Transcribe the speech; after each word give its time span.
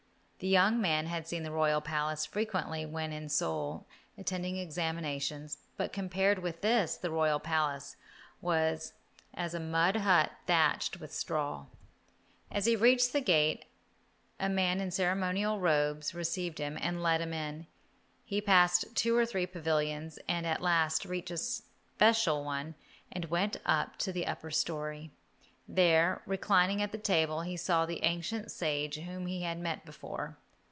The 0.43 0.47
young 0.47 0.81
man 0.81 1.05
had 1.05 1.27
seen 1.27 1.43
the 1.43 1.51
Royal 1.51 1.81
Palace 1.81 2.25
frequently 2.25 2.83
when 2.83 3.13
in 3.13 3.29
Seoul 3.29 3.85
attending 4.17 4.57
examinations, 4.57 5.59
but 5.77 5.93
compared 5.93 6.39
with 6.39 6.61
this, 6.61 6.97
the 6.97 7.11
Royal 7.11 7.39
Palace 7.39 7.95
was 8.41 8.93
as 9.35 9.53
a 9.53 9.59
mud 9.59 9.97
hut 9.97 10.31
thatched 10.47 10.99
with 10.99 11.13
straw. 11.13 11.67
As 12.49 12.65
he 12.65 12.75
reached 12.75 13.13
the 13.13 13.21
gate 13.21 13.65
a 14.39 14.49
man 14.49 14.81
in 14.81 14.89
ceremonial 14.89 15.59
robes 15.59 16.15
received 16.15 16.57
him 16.57 16.75
and 16.81 17.03
led 17.03 17.21
him 17.21 17.33
in. 17.33 17.67
He 18.25 18.41
passed 18.41 18.95
two 18.95 19.15
or 19.15 19.27
three 19.27 19.45
pavilions, 19.45 20.17
and 20.27 20.47
at 20.47 20.59
last 20.59 21.05
reached 21.05 21.29
a 21.29 21.37
special 21.37 22.43
one 22.43 22.73
and 23.11 23.25
went 23.25 23.57
up 23.63 23.97
to 23.97 24.11
the 24.11 24.25
upper 24.25 24.49
storey. 24.49 25.11
There, 25.67 26.21
reclining 26.25 26.81
at 26.81 26.93
a 26.93 26.97
table, 26.97 27.43
he 27.43 27.55
saw 27.55 27.85
the 27.85 28.03
ancient 28.03 28.51
sage 28.51 28.97
whom 28.97 29.27
he 29.27 29.43
had 29.43 29.57
met 29.57 29.85
before. 29.85 30.35